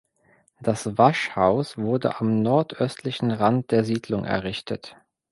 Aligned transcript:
Das 0.59 0.97
Waschhaus 0.97 1.77
wurde 1.77 2.19
am 2.19 2.41
nordöstlichen 2.41 3.29
Rand 3.29 3.69
der 3.69 3.83
Siedlung 3.83 4.25
errichtet. 4.25 4.95